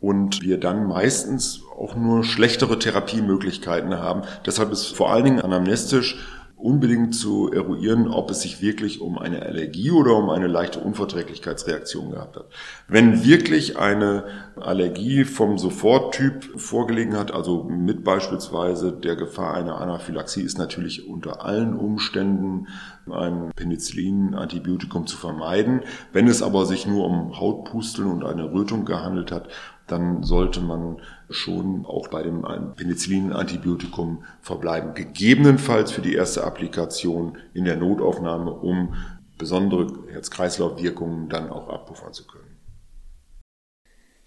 und 0.00 0.42
wir 0.42 0.58
dann 0.58 0.86
meistens 0.86 1.62
auch 1.78 1.94
nur 1.94 2.24
schlechtere 2.24 2.78
Therapiemöglichkeiten 2.78 3.94
haben. 3.94 4.22
Deshalb 4.44 4.72
ist 4.72 4.86
vor 4.86 5.12
allen 5.12 5.24
Dingen 5.24 5.40
anamnestisch 5.40 6.18
unbedingt 6.62 7.14
zu 7.14 7.50
eruieren, 7.52 8.08
ob 8.08 8.30
es 8.30 8.42
sich 8.42 8.62
wirklich 8.62 9.00
um 9.00 9.18
eine 9.18 9.42
Allergie 9.42 9.90
oder 9.90 10.16
um 10.16 10.30
eine 10.30 10.46
leichte 10.46 10.78
Unverträglichkeitsreaktion 10.78 12.12
gehabt 12.12 12.36
hat. 12.36 12.46
Wenn 12.88 13.24
wirklich 13.24 13.78
eine 13.78 14.24
Allergie 14.56 15.24
vom 15.24 15.58
Soforttyp 15.58 16.60
vorgelegen 16.60 17.16
hat, 17.16 17.32
also 17.32 17.64
mit 17.64 18.04
beispielsweise 18.04 18.92
der 18.92 19.16
Gefahr 19.16 19.54
einer 19.54 19.80
Anaphylaxie, 19.80 20.42
ist 20.42 20.58
natürlich 20.58 21.08
unter 21.08 21.44
allen 21.44 21.74
Umständen 21.74 22.68
ein 23.10 23.50
Penicillin-Antibiotikum 23.56 25.06
zu 25.06 25.16
vermeiden. 25.16 25.80
Wenn 26.12 26.28
es 26.28 26.42
aber 26.42 26.66
sich 26.66 26.86
nur 26.86 27.04
um 27.06 27.38
Hautpusteln 27.40 28.08
und 28.08 28.24
eine 28.24 28.52
Rötung 28.52 28.84
gehandelt 28.84 29.32
hat, 29.32 29.48
dann 29.86 30.22
sollte 30.22 30.60
man 30.60 31.00
schon 31.28 31.84
auch 31.86 32.08
bei 32.08 32.22
dem 32.22 32.42
Penicillin-Antibiotikum 32.76 34.24
verbleiben. 34.40 34.94
Gegebenenfalls 34.94 35.92
für 35.92 36.02
die 36.02 36.14
erste 36.14 36.44
Applikation 36.44 37.38
in 37.54 37.64
der 37.64 37.76
Notaufnahme, 37.76 38.52
um 38.52 38.94
besondere 39.38 39.88
Herz-Kreislauf-Wirkungen 40.10 41.28
dann 41.28 41.50
auch 41.50 41.68
abpuffern 41.68 42.12
zu 42.12 42.26
können. 42.26 42.58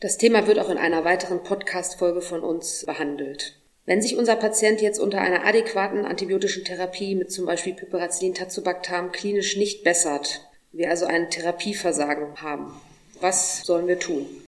Das 0.02 0.18
Thema 0.18 0.46
wird 0.46 0.60
auch 0.60 0.70
in 0.70 0.78
einer 0.78 1.06
weiteren 1.06 1.42
Podcast-Folge 1.44 2.22
von 2.22 2.42
uns 2.42 2.86
behandelt. 2.86 3.60
Wenn 3.86 4.02
sich 4.02 4.18
unser 4.18 4.36
Patient 4.36 4.82
jetzt 4.82 5.00
unter 5.00 5.22
einer 5.22 5.46
adäquaten 5.46 6.06
antibiotischen 6.06 6.66
Therapie 6.66 7.16
mit 7.16 7.32
zum 7.32 7.46
Beispiel 7.46 7.74
Piperacillin-Tazobactam 7.74 9.12
klinisch 9.12 9.58
nicht 9.58 9.84
bessert, 9.84 10.42
wir 10.72 10.90
also 10.90 11.06
ein 11.06 11.30
Therapieversagen 11.30 12.42
haben, 12.42 12.74
was 13.22 13.62
sollen 13.64 13.88
wir 13.88 14.00
tun? 14.00 14.45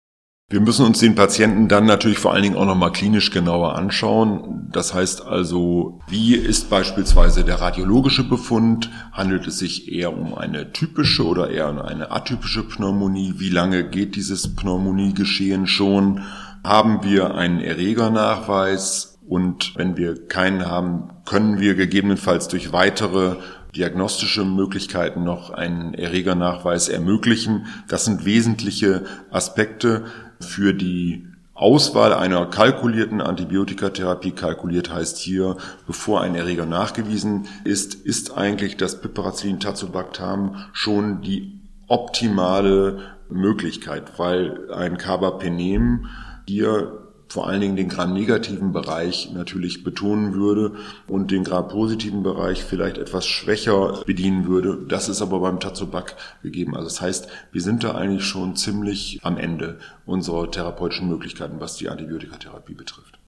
Wir 0.50 0.62
müssen 0.62 0.86
uns 0.86 1.00
den 1.00 1.14
Patienten 1.14 1.68
dann 1.68 1.86
natürlich 1.86 2.20
vor 2.20 2.32
allen 2.32 2.44
Dingen 2.44 2.56
auch 2.56 2.66
nochmal 2.66 2.94
klinisch 2.94 3.32
genauer 3.32 3.76
anschauen. 3.76 4.70
Das 4.72 4.94
heißt 4.94 5.26
also, 5.26 6.00
wie 6.08 6.36
ist 6.36 6.70
beispielsweise 6.70 7.44
der 7.44 7.60
radiologische 7.60 8.24
Befund? 8.24 8.90
Handelt 9.12 9.46
es 9.46 9.60
sich 9.60 9.92
eher 9.92 10.14
um 10.14 10.34
eine 10.34 10.72
typische 10.72 11.26
oder 11.26 11.50
eher 11.50 11.70
um 11.70 11.80
eine 11.80 12.12
atypische 12.12 12.64
Pneumonie? 12.64 13.34
Wie 13.40 13.50
lange 13.50 13.90
geht 13.90 14.16
dieses 14.16 14.56
Pneumoniegeschehen 14.56 15.68
schon? 15.68 16.24
Haben 16.64 17.04
wir 17.04 17.36
einen 17.36 17.60
Erregernachweis? 17.60 19.20
Und 19.28 19.76
wenn 19.76 19.98
wir 19.98 20.30
keinen 20.30 20.66
haben, 20.66 21.10
können 21.26 21.60
wir 21.60 21.76
gegebenenfalls 21.76 22.48
durch 22.48 22.72
weitere 22.72 23.36
diagnostische 23.76 24.46
Möglichkeiten 24.46 25.26
noch 25.26 25.50
einen 25.50 25.94
Erregernachweis 25.94 26.88
ermöglichen. 26.88 27.66
Das 27.90 28.06
sind 28.06 28.24
wesentliche 28.24 29.04
Aspekte 29.30 30.06
für 30.40 30.74
die 30.74 31.28
Auswahl 31.54 32.14
einer 32.14 32.46
kalkulierten 32.46 33.20
Antibiotikatherapie 33.20 34.32
kalkuliert 34.32 34.94
heißt 34.94 35.18
hier, 35.18 35.58
bevor 35.88 36.22
ein 36.22 36.36
Erreger 36.36 36.68
nachgewiesen 36.68 37.48
ist, 37.64 37.96
ist 37.96 38.38
eigentlich 38.38 38.78
das 38.78 39.02
Piperacillin 39.02 39.60
Tazobactam 39.60 40.66
schon 40.72 41.22
die 41.22 41.60
optimale 41.88 43.00
Möglichkeit, 43.30 44.20
weil 44.20 44.72
ein 44.72 44.98
Carbapenem 44.98 46.06
hier 46.48 47.07
vor 47.28 47.48
allen 47.48 47.62
Dingen 47.62 47.76
den 47.76 47.90
Gram-negativen 47.90 48.72
Bereich 48.72 49.32
natürlich 49.34 49.84
betonen 49.84 50.34
würde 50.34 50.76
und 51.08 51.32
den 51.32 51.44
Gram-positiven 51.44 52.24
Bereich 52.24 52.64
vielleicht 52.64 52.98
etwas 52.98 53.26
schwächer 53.26 54.02
bedienen 54.06 54.48
würde. 54.48 54.86
Das 54.88 55.10
ist 55.10 55.22
aber 55.22 55.40
beim 55.40 55.60
Tazobak 55.60 56.16
gegeben. 56.42 56.76
Also 56.76 56.88
das 56.88 57.02
heißt, 57.02 57.28
wir 57.52 57.62
sind 57.62 57.84
da 57.84 57.96
eigentlich 57.96 58.24
schon 58.24 58.56
ziemlich 58.56 59.20
am 59.24 59.38
Ende 59.38 59.80
unserer 60.06 60.50
therapeutischen 60.50 61.10
Möglichkeiten, 61.10 61.60
was 61.60 61.76
die 61.76 61.90
Antibiotikatherapie 61.90 62.74
betrifft. 62.74 63.20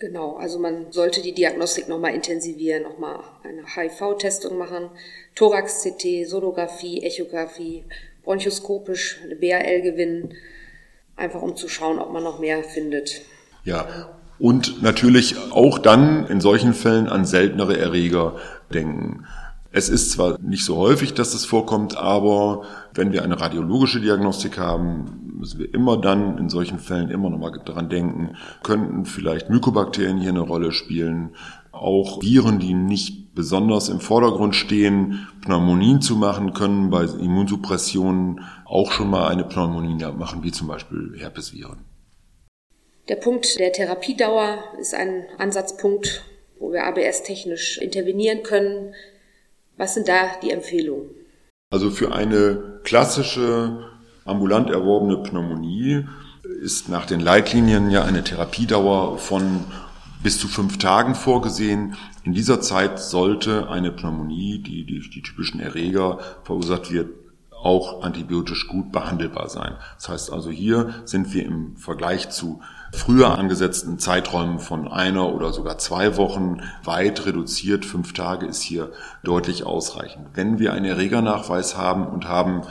Genau, 0.00 0.36
also 0.36 0.58
man 0.58 0.92
sollte 0.92 1.20
die 1.20 1.34
Diagnostik 1.34 1.86
nochmal 1.86 2.14
intensivieren, 2.14 2.84
nochmal 2.84 3.20
eine 3.44 3.66
HIV-Testung 3.66 4.56
machen, 4.56 4.88
Thorax-CT, 5.34 6.26
Sonographie, 6.26 7.02
Echographie, 7.02 7.84
bronchoskopisch 8.24 9.20
eine 9.22 9.36
BAL 9.36 9.82
gewinnen, 9.82 10.32
einfach 11.20 11.42
um 11.42 11.56
zu 11.56 11.68
schauen, 11.68 11.98
ob 11.98 12.12
man 12.12 12.24
noch 12.24 12.38
mehr 12.40 12.64
findet. 12.64 13.22
Ja, 13.64 13.86
und 14.38 14.82
natürlich 14.82 15.36
auch 15.52 15.78
dann 15.78 16.26
in 16.26 16.40
solchen 16.40 16.72
Fällen 16.72 17.08
an 17.08 17.26
seltenere 17.26 17.78
Erreger 17.78 18.36
denken. 18.72 19.26
Es 19.70 19.88
ist 19.88 20.10
zwar 20.10 20.40
nicht 20.40 20.64
so 20.64 20.76
häufig, 20.76 21.14
dass 21.14 21.34
es 21.34 21.44
vorkommt, 21.44 21.96
aber 21.96 22.62
wenn 22.94 23.12
wir 23.12 23.22
eine 23.22 23.40
radiologische 23.40 24.00
Diagnostik 24.00 24.58
haben, 24.58 25.34
müssen 25.38 25.60
wir 25.60 25.72
immer 25.72 25.96
dann 25.96 26.38
in 26.38 26.48
solchen 26.48 26.78
Fällen 26.78 27.10
immer 27.10 27.30
noch 27.30 27.38
mal 27.38 27.52
daran 27.64 27.88
denken, 27.88 28.36
könnten 28.62 29.04
vielleicht 29.04 29.48
Mykobakterien 29.48 30.18
hier 30.18 30.30
eine 30.30 30.40
Rolle 30.40 30.72
spielen, 30.72 31.30
auch 31.70 32.20
Viren, 32.20 32.58
die 32.58 32.74
nicht 32.74 33.34
besonders 33.34 33.88
im 33.88 34.00
Vordergrund 34.00 34.56
stehen, 34.56 35.28
Pneumonien 35.42 36.00
zu 36.00 36.16
machen 36.16 36.52
können, 36.52 36.90
bei 36.90 37.04
Immunsuppressionen 37.04 38.40
auch 38.70 38.92
schon 38.92 39.10
mal 39.10 39.28
eine 39.28 39.44
Pneumonie 39.44 40.02
machen, 40.12 40.44
wie 40.44 40.52
zum 40.52 40.68
Beispiel 40.68 41.14
Herpesviren. 41.18 41.84
Der 43.08 43.16
Punkt 43.16 43.58
der 43.58 43.72
Therapiedauer 43.72 44.62
ist 44.80 44.94
ein 44.94 45.24
Ansatzpunkt, 45.38 46.22
wo 46.60 46.72
wir 46.72 46.86
ABS-technisch 46.86 47.78
intervenieren 47.78 48.44
können. 48.44 48.94
Was 49.76 49.94
sind 49.94 50.06
da 50.06 50.30
die 50.42 50.52
Empfehlungen? 50.52 51.10
Also 51.72 51.90
für 51.90 52.12
eine 52.12 52.80
klassische 52.84 53.90
ambulant 54.24 54.70
erworbene 54.70 55.16
Pneumonie 55.16 56.06
ist 56.62 56.88
nach 56.88 57.06
den 57.06 57.20
Leitlinien 57.20 57.90
ja 57.90 58.04
eine 58.04 58.22
Therapiedauer 58.22 59.18
von 59.18 59.64
bis 60.22 60.38
zu 60.38 60.46
fünf 60.46 60.78
Tagen 60.78 61.16
vorgesehen. 61.16 61.96
In 62.22 62.34
dieser 62.34 62.60
Zeit 62.60 63.00
sollte 63.00 63.68
eine 63.68 63.90
Pneumonie, 63.90 64.62
die 64.62 64.84
durch 64.84 65.10
die 65.10 65.22
typischen 65.22 65.58
Erreger 65.58 66.18
verursacht 66.44 66.92
wird, 66.92 67.08
auch 67.62 68.02
antibiotisch 68.02 68.68
gut 68.68 68.92
behandelbar 68.92 69.48
sein. 69.48 69.74
Das 69.96 70.08
heißt 70.08 70.32
also, 70.32 70.50
hier 70.50 70.94
sind 71.04 71.32
wir 71.34 71.44
im 71.44 71.76
Vergleich 71.76 72.30
zu 72.30 72.60
früher 72.92 73.38
angesetzten 73.38 73.98
Zeiträumen 73.98 74.58
von 74.58 74.88
einer 74.88 75.32
oder 75.32 75.52
sogar 75.52 75.78
zwei 75.78 76.16
Wochen 76.16 76.62
weit 76.84 77.26
reduziert. 77.26 77.84
Fünf 77.84 78.12
Tage 78.12 78.46
ist 78.46 78.62
hier 78.62 78.90
deutlich 79.22 79.64
ausreichend. 79.64 80.28
Wenn 80.34 80.58
wir 80.58 80.72
einen 80.72 80.86
Erregernachweis 80.86 81.76
haben 81.76 82.06
und 82.06 82.26
haben 82.26 82.62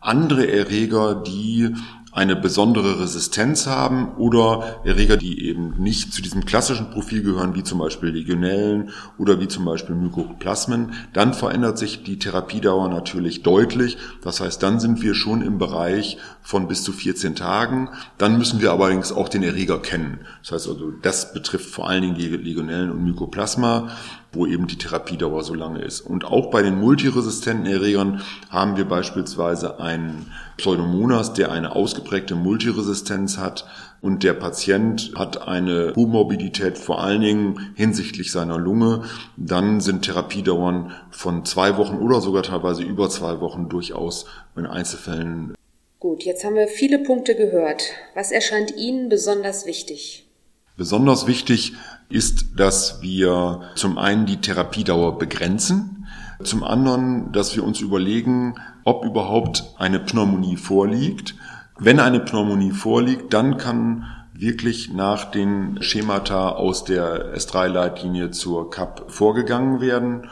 andere 0.00 0.50
Erreger, 0.50 1.14
die 1.14 1.74
eine 2.18 2.34
besondere 2.34 3.00
Resistenz 3.00 3.68
haben 3.68 4.16
oder 4.16 4.80
Erreger, 4.82 5.16
die 5.16 5.46
eben 5.46 5.74
nicht 5.78 6.12
zu 6.12 6.20
diesem 6.20 6.44
klassischen 6.44 6.90
Profil 6.90 7.22
gehören, 7.22 7.54
wie 7.54 7.62
zum 7.62 7.78
Beispiel 7.78 8.08
Legionellen 8.08 8.90
oder 9.18 9.38
wie 9.38 9.46
zum 9.46 9.64
Beispiel 9.64 9.94
Mykoplasmen, 9.94 10.94
dann 11.12 11.32
verändert 11.32 11.78
sich 11.78 12.02
die 12.02 12.18
Therapiedauer 12.18 12.88
natürlich 12.88 13.44
deutlich. 13.44 13.98
Das 14.20 14.40
heißt, 14.40 14.60
dann 14.64 14.80
sind 14.80 15.00
wir 15.00 15.14
schon 15.14 15.42
im 15.42 15.58
Bereich 15.58 16.18
von 16.48 16.66
bis 16.66 16.82
zu 16.82 16.92
14 16.92 17.34
Tagen. 17.34 17.90
Dann 18.16 18.38
müssen 18.38 18.62
wir 18.62 18.72
allerdings 18.72 19.12
auch 19.12 19.28
den 19.28 19.42
Erreger 19.42 19.80
kennen. 19.80 20.20
Das 20.40 20.52
heißt 20.52 20.68
also, 20.68 20.92
das 21.02 21.34
betrifft 21.34 21.68
vor 21.68 21.90
allen 21.90 22.00
Dingen 22.00 22.14
die 22.14 22.26
Legionellen 22.26 22.90
und 22.90 23.04
Mykoplasma 23.04 23.90
wo 24.32 24.46
eben 24.46 24.66
die 24.66 24.76
Therapiedauer 24.76 25.42
so 25.42 25.54
lange 25.54 25.80
ist. 25.80 26.00
Und 26.00 26.24
auch 26.24 26.50
bei 26.50 26.62
den 26.62 26.78
multiresistenten 26.78 27.66
Erregern 27.66 28.20
haben 28.50 28.76
wir 28.76 28.84
beispielsweise 28.84 29.80
einen 29.80 30.32
Pseudomonas, 30.58 31.32
der 31.32 31.50
eine 31.50 31.74
ausgeprägte 31.74 32.34
Multiresistenz 32.34 33.38
hat 33.38 33.66
und 34.00 34.22
der 34.22 34.34
Patient 34.34 35.12
hat 35.16 35.48
eine 35.48 35.92
Komorbidität 35.92 36.78
vor 36.78 37.02
allen 37.02 37.20
Dingen 37.20 37.72
hinsichtlich 37.74 38.30
seiner 38.30 38.58
Lunge, 38.58 39.02
dann 39.36 39.80
sind 39.80 40.02
Therapiedauern 40.02 40.92
von 41.10 41.44
zwei 41.44 41.76
Wochen 41.76 41.96
oder 41.96 42.20
sogar 42.20 42.42
teilweise 42.42 42.82
über 42.82 43.08
zwei 43.08 43.40
Wochen 43.40 43.68
durchaus 43.68 44.26
in 44.56 44.66
Einzelfällen. 44.66 45.54
Gut, 46.00 46.22
jetzt 46.22 46.44
haben 46.44 46.54
wir 46.54 46.68
viele 46.68 47.00
Punkte 47.00 47.34
gehört. 47.34 47.82
Was 48.14 48.30
erscheint 48.30 48.76
Ihnen 48.76 49.08
besonders 49.08 49.66
wichtig? 49.66 50.28
Besonders 50.76 51.26
wichtig 51.26 51.72
ist, 52.08 52.56
dass 52.56 53.02
wir 53.02 53.62
zum 53.74 53.98
einen 53.98 54.24
die 54.24 54.40
Therapiedauer 54.40 55.18
begrenzen, 55.18 56.06
zum 56.44 56.62
anderen, 56.62 57.32
dass 57.32 57.56
wir 57.56 57.64
uns 57.64 57.80
überlegen, 57.80 58.54
ob 58.84 59.04
überhaupt 59.04 59.74
eine 59.76 59.98
Pneumonie 59.98 60.56
vorliegt. 60.56 61.34
Wenn 61.80 61.98
eine 61.98 62.20
Pneumonie 62.20 62.70
vorliegt, 62.70 63.34
dann 63.34 63.56
kann 63.56 64.06
wirklich 64.32 64.92
nach 64.92 65.24
den 65.32 65.82
Schemata 65.82 66.50
aus 66.50 66.84
der 66.84 67.34
S3-Leitlinie 67.34 68.30
zur 68.30 68.70
CAP 68.70 69.10
vorgegangen 69.10 69.80
werden. 69.80 70.28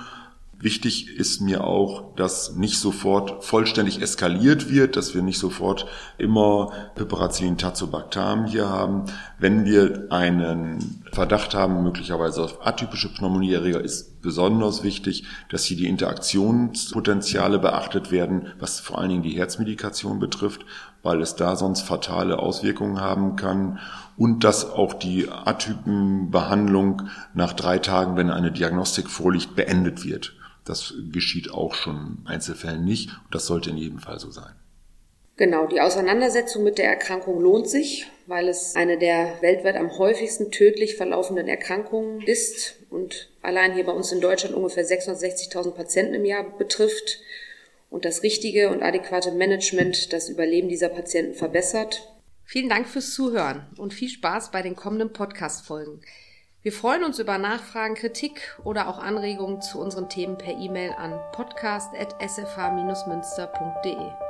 Wichtig 0.58 1.14
ist 1.18 1.42
mir 1.42 1.64
auch, 1.64 2.14
dass 2.14 2.56
nicht 2.56 2.78
sofort 2.78 3.44
vollständig 3.44 4.00
eskaliert 4.00 4.70
wird, 4.70 4.96
dass 4.96 5.14
wir 5.14 5.20
nicht 5.20 5.38
sofort 5.38 5.86
immer 6.16 6.72
Piperacillin 6.94 7.58
tazobactam 7.58 8.46
hier 8.46 8.70
haben. 8.70 9.04
Wenn 9.38 9.66
wir 9.66 10.06
einen 10.08 11.04
Verdacht 11.12 11.54
haben, 11.54 11.82
möglicherweise 11.82 12.42
auf 12.42 12.66
atypische 12.66 13.12
Pneumonieerreger, 13.12 13.82
ist 13.82 14.22
besonders 14.22 14.82
wichtig, 14.82 15.24
dass 15.50 15.64
hier 15.64 15.76
die 15.76 15.88
Interaktionspotenziale 15.88 17.58
beachtet 17.58 18.10
werden, 18.10 18.48
was 18.58 18.80
vor 18.80 18.98
allen 18.98 19.10
Dingen 19.10 19.22
die 19.22 19.36
Herzmedikation 19.36 20.18
betrifft, 20.18 20.64
weil 21.02 21.20
es 21.20 21.36
da 21.36 21.54
sonst 21.54 21.82
fatale 21.82 22.38
Auswirkungen 22.38 22.98
haben 22.98 23.36
kann 23.36 23.78
und 24.16 24.42
dass 24.42 24.70
auch 24.70 24.94
die 24.94 25.28
Atypenbehandlung 25.30 27.02
nach 27.34 27.52
drei 27.52 27.78
Tagen, 27.78 28.16
wenn 28.16 28.30
eine 28.30 28.52
Diagnostik 28.52 29.10
vorliegt, 29.10 29.54
beendet 29.54 30.02
wird. 30.04 30.35
Das 30.66 30.94
geschieht 31.12 31.50
auch 31.50 31.74
schon 31.74 32.18
in 32.20 32.26
Einzelfällen 32.26 32.84
nicht 32.84 33.08
und 33.08 33.34
das 33.34 33.46
sollte 33.46 33.70
in 33.70 33.78
jedem 33.78 33.98
Fall 33.98 34.18
so 34.18 34.30
sein. 34.30 34.54
Genau, 35.38 35.66
die 35.66 35.82
Auseinandersetzung 35.82 36.64
mit 36.64 36.78
der 36.78 36.88
Erkrankung 36.88 37.40
lohnt 37.40 37.68
sich, 37.68 38.06
weil 38.26 38.48
es 38.48 38.74
eine 38.74 38.98
der 38.98 39.36
weltweit 39.42 39.76
am 39.76 39.98
häufigsten 39.98 40.50
tödlich 40.50 40.96
verlaufenden 40.96 41.46
Erkrankungen 41.46 42.22
ist 42.22 42.76
und 42.88 43.28
allein 43.42 43.74
hier 43.74 43.84
bei 43.84 43.92
uns 43.92 44.12
in 44.12 44.22
Deutschland 44.22 44.54
ungefähr 44.54 44.84
660.000 44.84 45.72
Patienten 45.72 46.14
im 46.14 46.24
Jahr 46.24 46.44
betrifft 46.56 47.20
und 47.90 48.06
das 48.06 48.22
richtige 48.22 48.70
und 48.70 48.82
adäquate 48.82 49.30
Management 49.30 50.14
das 50.14 50.30
Überleben 50.30 50.68
dieser 50.68 50.88
Patienten 50.88 51.34
verbessert. 51.34 52.08
Vielen 52.44 52.70
Dank 52.70 52.88
fürs 52.88 53.12
Zuhören 53.12 53.66
und 53.76 53.92
viel 53.92 54.08
Spaß 54.08 54.50
bei 54.50 54.62
den 54.62 54.74
kommenden 54.74 55.12
Podcast-Folgen. 55.12 56.00
Wir 56.66 56.72
freuen 56.72 57.04
uns 57.04 57.20
über 57.20 57.38
Nachfragen, 57.38 57.94
Kritik 57.94 58.58
oder 58.64 58.88
auch 58.88 58.98
Anregungen 58.98 59.62
zu 59.62 59.80
unseren 59.80 60.08
Themen 60.08 60.36
per 60.36 60.52
E-Mail 60.52 60.96
an 60.98 61.16
podcast.sfh-münster.de. 61.30 64.25